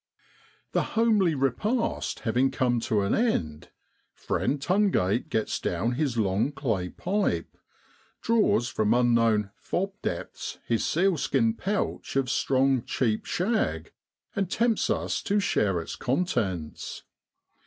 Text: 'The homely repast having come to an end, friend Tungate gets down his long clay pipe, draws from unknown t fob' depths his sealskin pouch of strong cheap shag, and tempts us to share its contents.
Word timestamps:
'The 0.71 0.81
homely 0.97 1.35
repast 1.35 2.21
having 2.21 2.49
come 2.49 2.79
to 2.89 3.01
an 3.01 3.13
end, 3.13 3.69
friend 4.15 4.59
Tungate 4.59 5.29
gets 5.29 5.59
down 5.59 5.91
his 5.91 6.17
long 6.17 6.53
clay 6.53 6.89
pipe, 6.89 7.55
draws 8.19 8.67
from 8.67 8.95
unknown 8.95 9.43
t 9.43 9.49
fob' 9.57 9.91
depths 10.01 10.57
his 10.65 10.83
sealskin 10.83 11.53
pouch 11.53 12.15
of 12.15 12.31
strong 12.31 12.83
cheap 12.83 13.25
shag, 13.27 13.91
and 14.35 14.49
tempts 14.49 14.89
us 14.89 15.21
to 15.21 15.39
share 15.39 15.79
its 15.79 15.95
contents. 15.95 17.03